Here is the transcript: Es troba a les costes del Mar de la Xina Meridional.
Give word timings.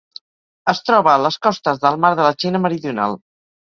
Es 0.73 0.81
troba 0.87 1.13
a 1.13 1.21
les 1.25 1.39
costes 1.45 1.85
del 1.87 2.03
Mar 2.09 2.15
de 2.23 2.29
la 2.31 2.35
Xina 2.43 2.67
Meridional. 2.69 3.19